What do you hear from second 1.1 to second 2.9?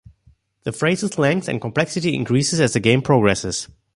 length and complexity increase as the